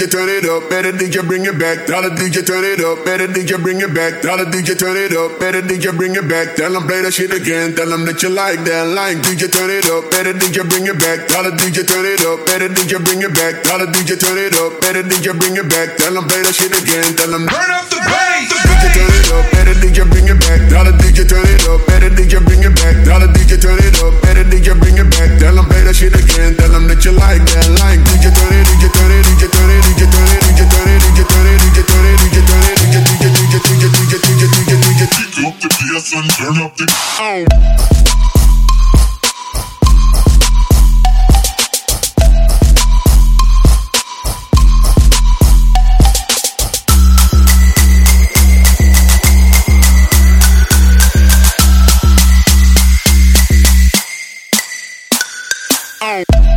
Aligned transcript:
DJ 0.00 0.08
turn 0.08 0.30
it 0.32 0.48
up, 0.48 0.64
better 0.70 0.92
DJ 0.96 1.20
bring 1.28 1.44
it 1.44 1.60
back. 1.60 1.84
Tell 1.84 2.00
the 2.00 2.08
DJ 2.08 2.40
turn 2.40 2.64
it 2.64 2.80
up, 2.80 3.04
better 3.04 3.28
DJ 3.28 3.60
bring 3.60 3.84
it 3.84 3.92
back. 3.92 4.24
Tell 4.24 4.40
the 4.40 4.48
DJ 4.48 4.72
turn 4.72 4.96
it 4.96 5.12
up, 5.12 5.36
better 5.38 5.60
DJ 5.60 5.92
bring 5.92 6.16
it 6.16 6.24
back. 6.24 6.56
Tell 6.56 6.72
them 6.72 6.88
play 6.88 7.04
that 7.04 7.12
shit 7.12 7.28
again, 7.36 7.76
tell 7.76 7.84
them 7.84 8.08
that 8.08 8.22
you 8.22 8.32
like 8.32 8.64
that 8.64 8.88
line. 8.96 9.20
DJ 9.20 9.52
turn 9.52 9.68
it 9.68 9.84
up, 9.92 10.08
better 10.08 10.32
DJ 10.32 10.64
bring 10.64 10.88
it 10.88 10.96
back. 10.96 11.28
Tell 11.28 11.44
the 11.44 11.52
DJ 11.52 11.84
turn 11.84 12.08
it 12.08 12.24
up, 12.24 12.40
better 12.48 12.72
DJ 12.72 12.96
bring 12.96 13.20
it 13.20 13.34
back. 13.36 13.60
Tell 13.60 13.76
the 13.76 13.92
DJ 13.92 14.16
turn 14.16 14.40
it 14.40 14.56
up, 14.56 14.80
better 14.80 15.04
DJ 15.04 15.36
bring 15.36 15.60
it 15.60 15.68
back. 15.68 16.00
Tell 16.00 16.16
them 16.16 16.24
play 16.24 16.48
that 16.48 16.56
shit 16.56 16.72
again, 16.72 17.04
tell 17.20 17.28
them 17.28 17.44
turn 17.44 17.68
up 17.68 17.84
the 17.92 18.00
bass. 18.00 18.79
Turn 18.80 19.36
up, 19.36 19.44
bring 20.08 20.28
it 20.28 20.40
back. 20.40 20.60
Turn 20.70 21.44
it 21.44 21.68
up, 21.68 21.80
better 21.86 22.10
bring 22.40 22.64
back. 22.74 22.96
Turn 23.04 23.78
it 23.78 24.00
up, 24.00 24.22
better 24.22 24.44
bring 24.44 24.96
back. 25.10 25.38
Play 25.68 25.82
that 25.84 25.94
shit 25.94 26.14
again, 26.14 26.56
that 26.56 27.04
you 27.04 27.12
like 27.12 27.44
that 27.44 27.70
turn 33.60 33.80
turn 33.80 33.90
turn 33.90 34.10
turn 34.10 34.30
turn 34.30 34.50
turn 36.34 36.56
turn 36.56 36.76
turn. 36.76 36.88
Oh. 37.22 38.29
Bye. 56.28 56.49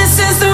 this 0.00 0.18
is 0.18 0.38
the 0.40 0.49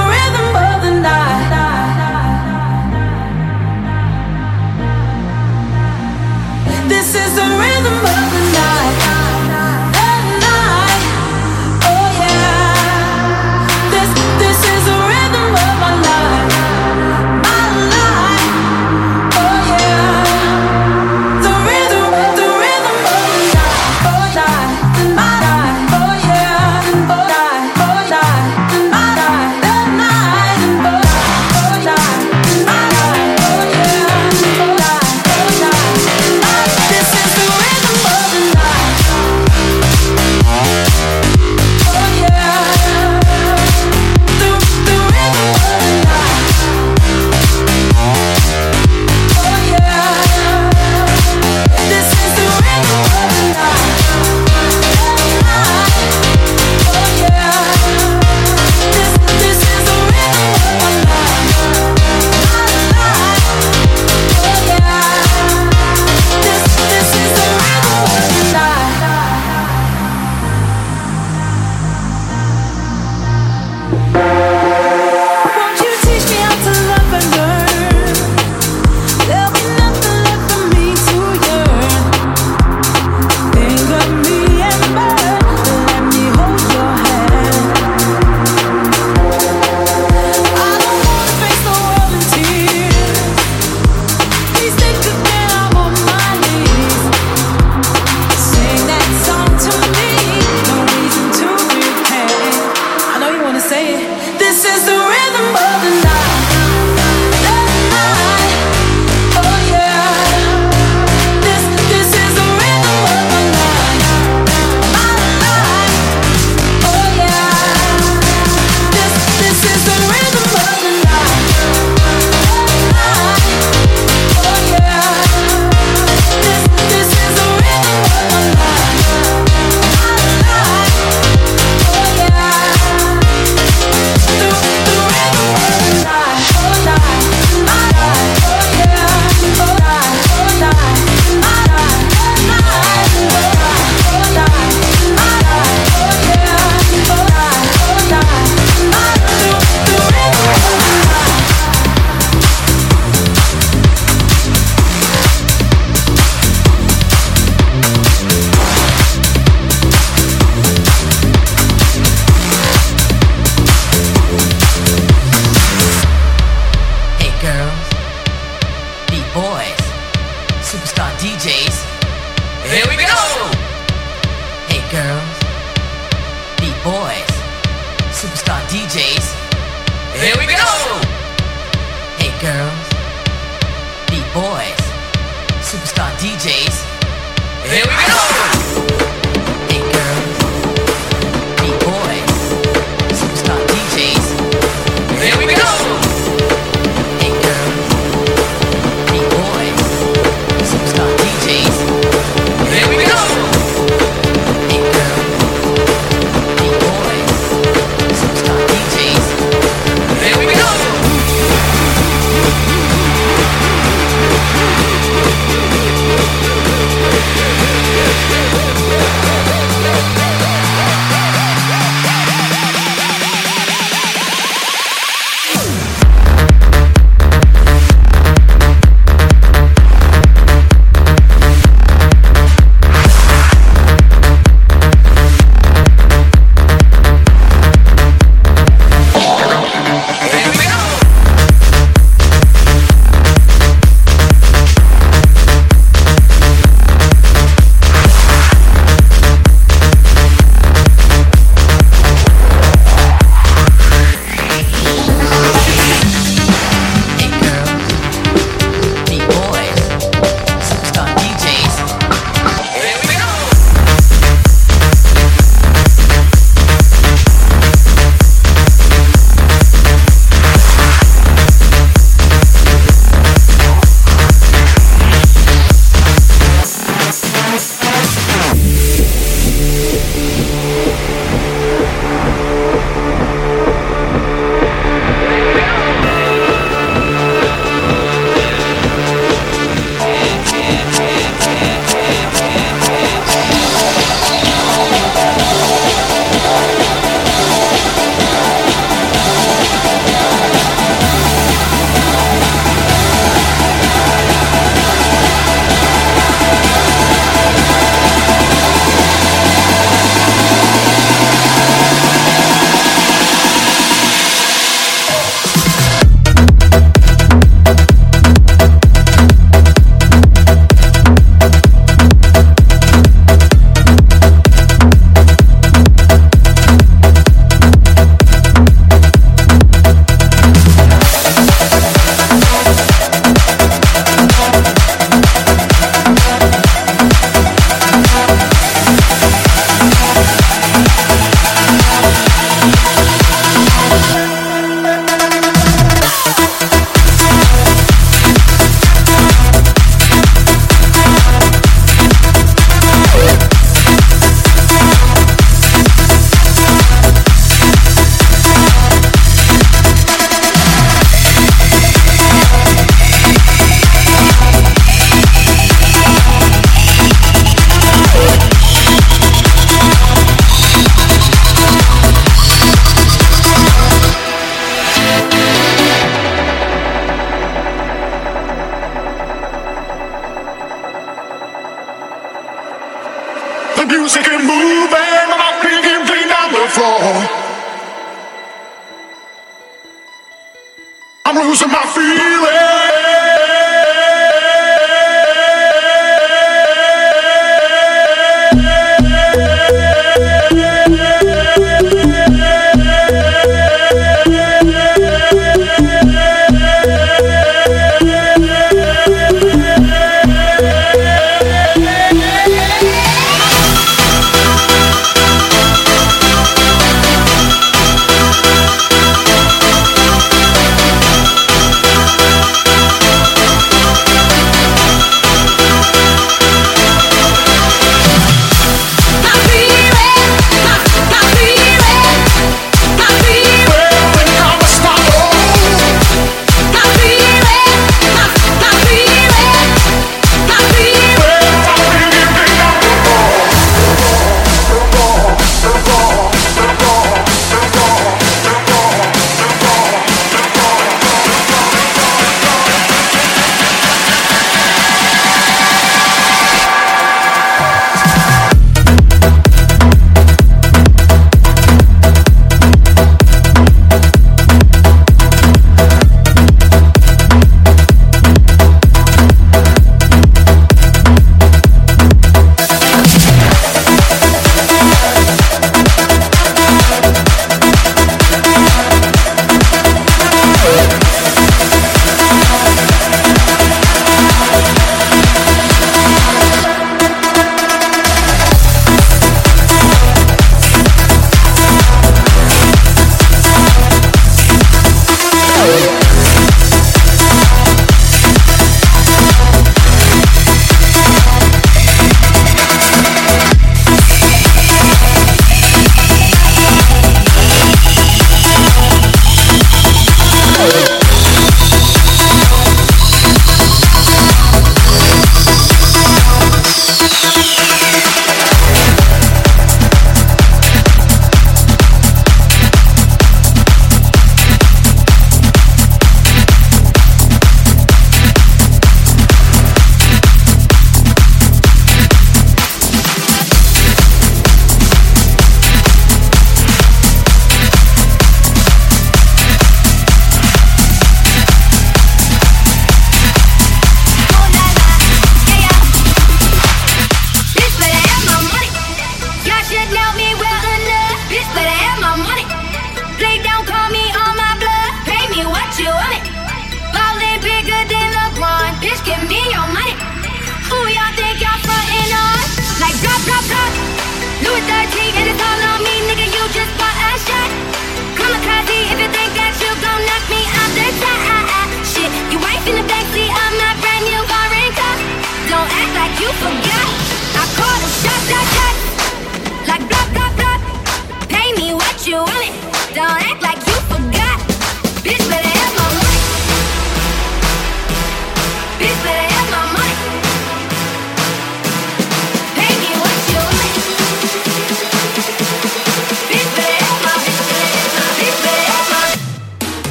This 104.57 104.65
is 104.65 104.87
the 104.87 104.93
rhythm. 104.93 105.66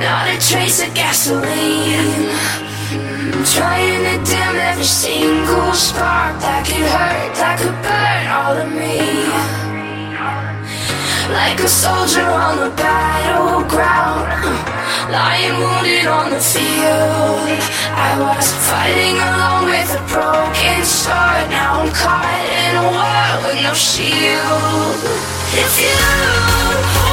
Not 0.00 0.28
a 0.28 0.38
trace 0.38 0.82
of 0.86 0.94
gasoline. 0.94 2.30
I'm 2.90 3.44
Trying 3.44 4.02
to 4.06 4.16
dim 4.24 4.56
every 4.56 4.84
single 4.84 5.72
spark 5.72 6.38
that 6.40 6.66
could 6.66 6.86
hurt, 6.86 7.34
that 7.38 7.58
could 7.58 7.76
burn 7.82 8.24
all 8.30 8.56
of 8.56 8.70
me. 8.70 8.98
Like 11.28 11.60
a 11.60 11.68
soldier 11.68 12.24
on 12.24 12.56
the 12.56 12.70
battleground, 12.74 14.26
lying 15.12 15.56
wounded 15.60 16.06
on 16.06 16.30
the 16.30 16.40
field. 16.40 17.58
I 17.92 18.16
was 18.22 18.48
fighting 18.70 19.18
alone 19.18 19.66
with 19.68 19.90
a 19.92 20.02
broken 20.08 20.84
sword. 20.84 21.50
Now 21.50 21.82
I'm 21.82 21.92
caught 21.92 22.46
in 22.64 22.72
a 22.78 22.86
war 22.94 23.28
with 23.44 23.62
no 23.62 23.74
shield. 23.74 24.96
If 25.52 25.72
you 25.82 27.07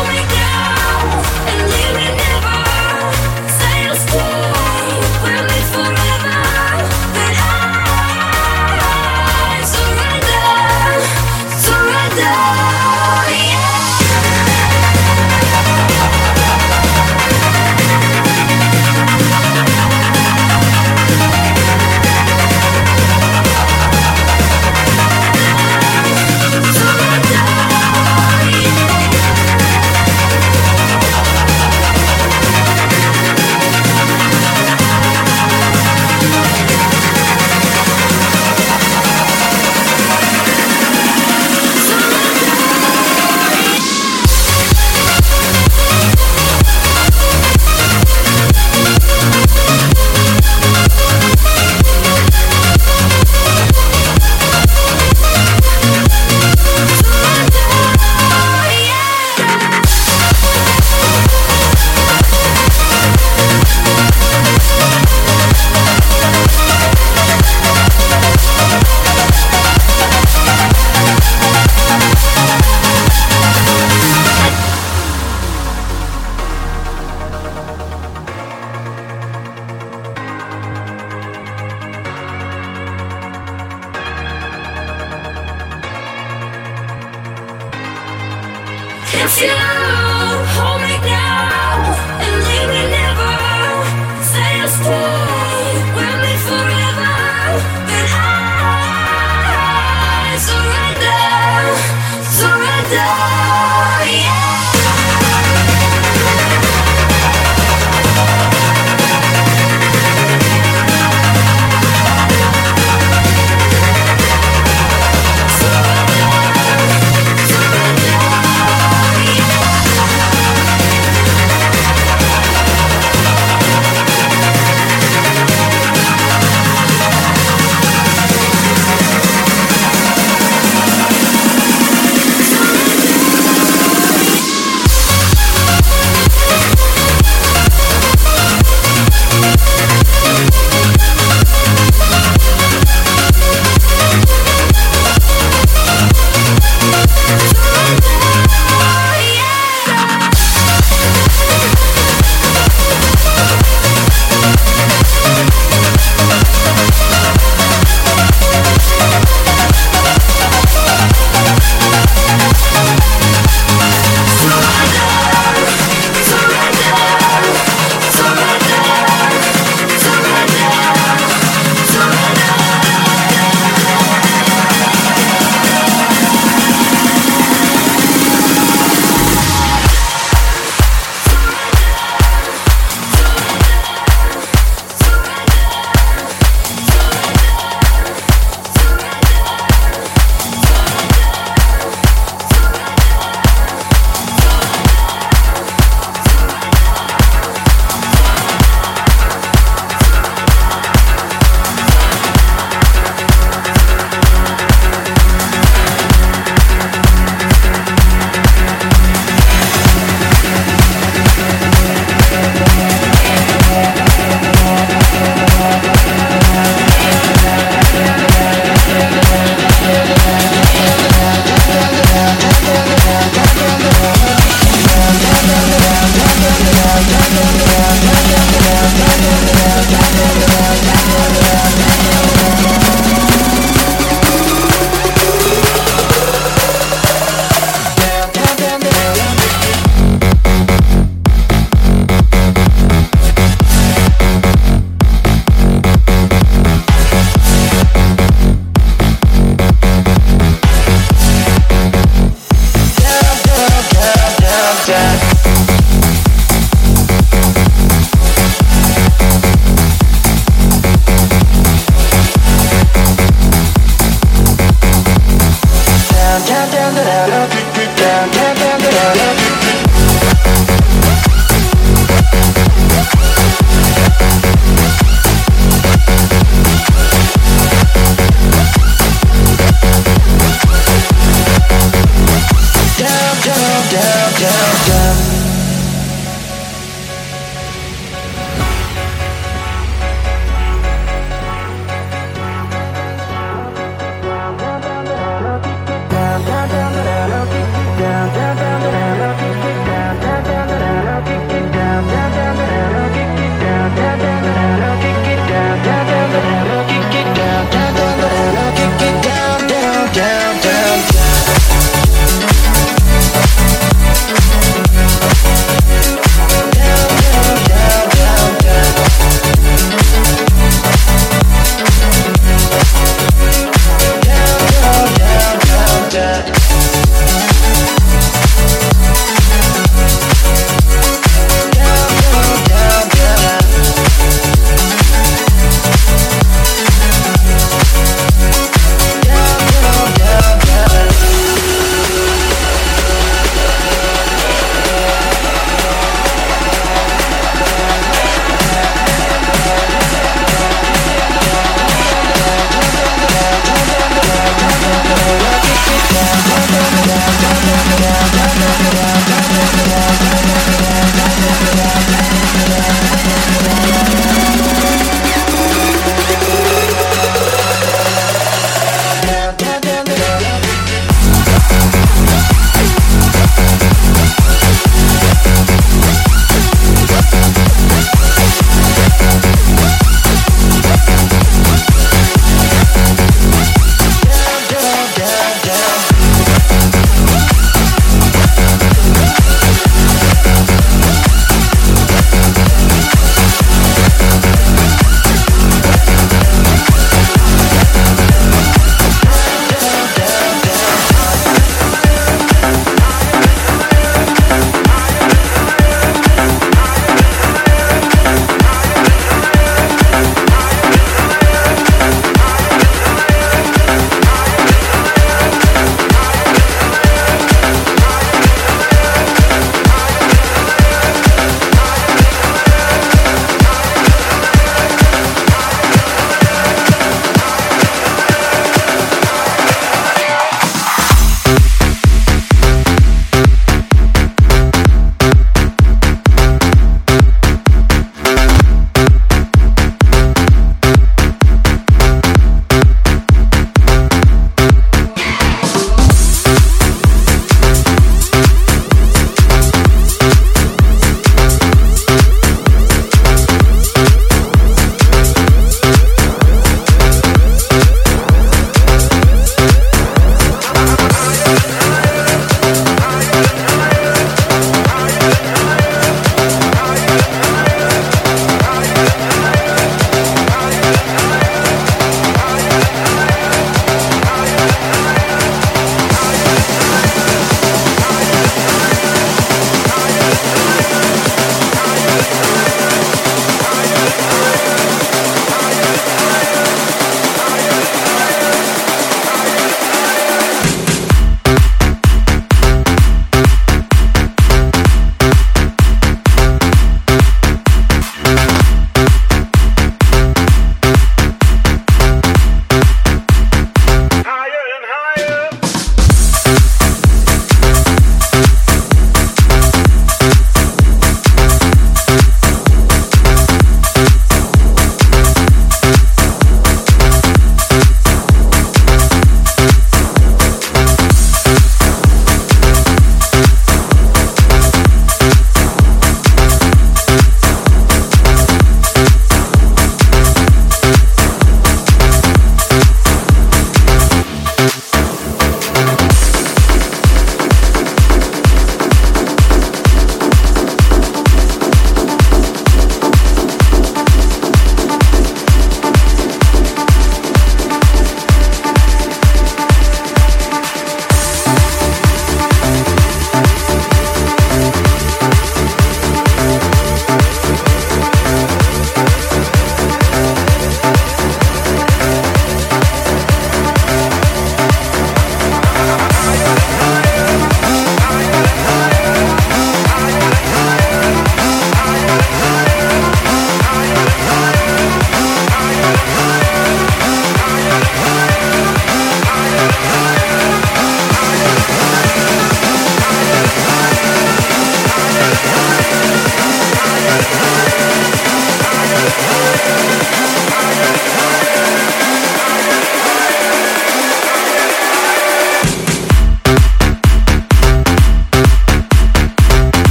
If 89.38 89.85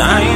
I 0.00 0.27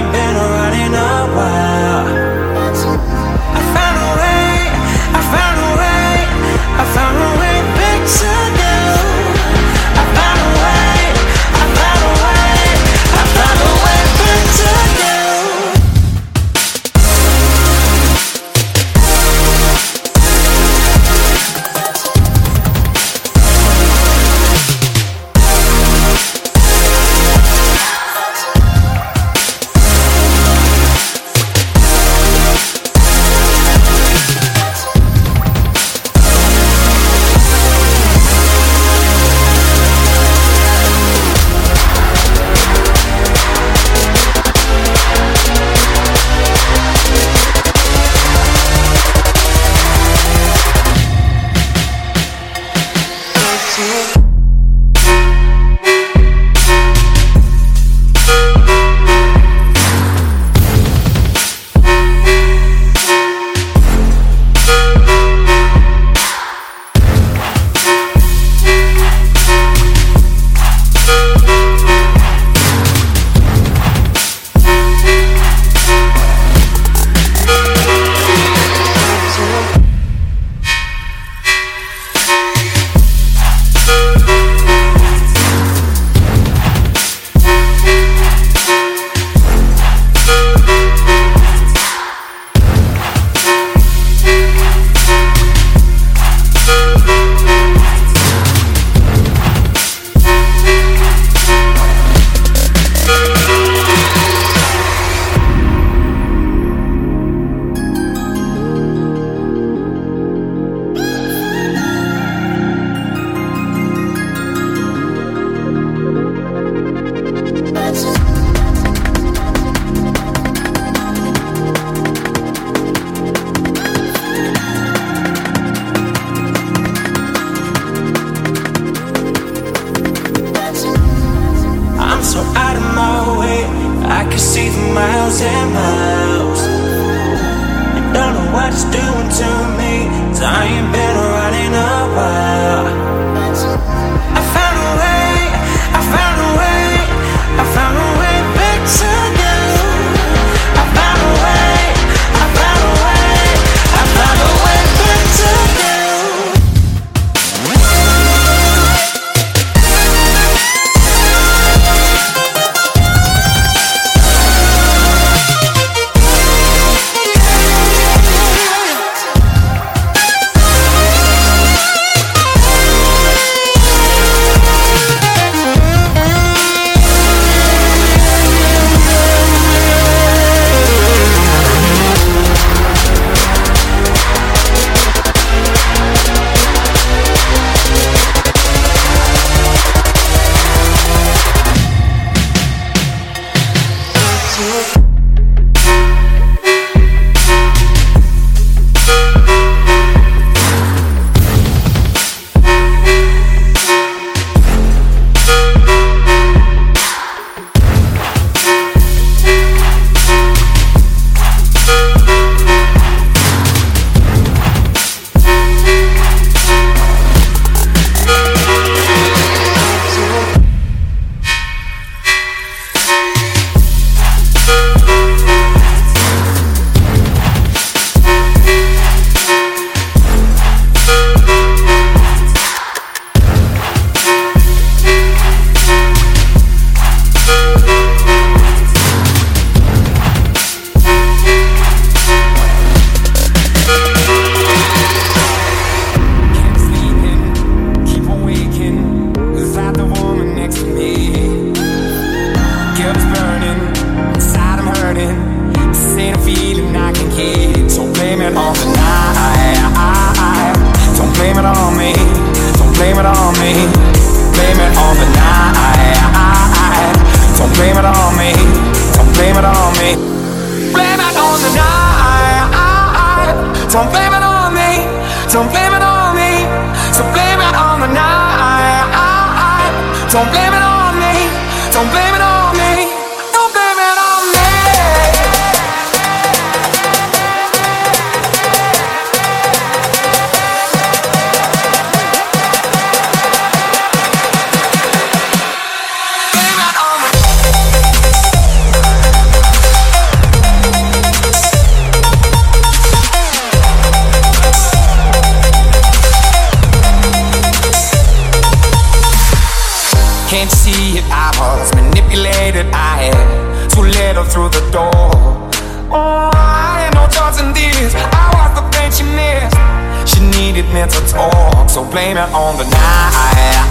so 321.93 322.03
blame 322.09 322.39
it 322.39 322.49
on 322.57 322.73
the 322.81 322.89
night. 322.89 323.85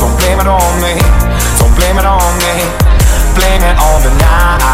Don't 0.00 0.16
blame 0.16 0.40
it 0.40 0.48
on 0.48 0.80
me. 0.80 0.96
Don't 1.60 1.76
blame 1.76 2.00
it 2.00 2.08
on 2.08 2.24
me. 2.40 2.56
Blame 3.36 3.60
it 3.60 3.76
on 3.76 4.00
the 4.00 4.08
night. 4.16 4.64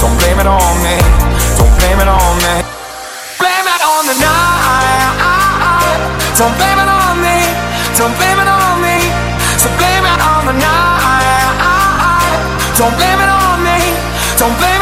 Don't 0.00 0.16
blame 0.16 0.40
it 0.40 0.48
on 0.48 0.80
me. 0.80 0.96
Don't 1.60 1.68
blame 1.76 2.00
it 2.00 2.08
on 2.08 2.40
me. 2.40 2.64
Blame 3.36 3.68
it 3.68 3.82
on 3.84 4.08
the 4.08 4.16
night. 4.16 6.00
Don't 6.40 6.56
blame 6.56 6.80
it 6.80 6.88
on 6.88 7.20
me. 7.20 7.36
Don't 8.00 8.16
blame 8.16 8.40
it 8.40 8.48
on 8.48 8.80
me. 8.80 8.96
So 9.60 9.68
blame 9.76 10.08
it 10.08 10.20
on 10.24 10.48
the 10.48 10.56
night. 10.56 12.32
Don't 12.80 12.96
blame 12.96 13.20
it 13.20 13.28
on 13.28 13.60
me. 13.60 13.76
Don't 14.40 14.56
blame 14.56 14.79